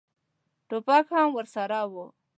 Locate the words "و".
1.91-1.93